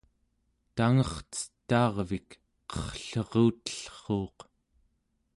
tangercetaarvik 0.75 2.29
qerrlerutellruuq 2.71 4.39